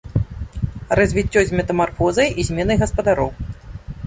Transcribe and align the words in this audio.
Развіццё 0.99 1.41
з 1.49 1.57
метамарфозай 1.59 2.27
і 2.39 2.47
зменай 2.49 2.77
гаспадароў. 2.83 3.29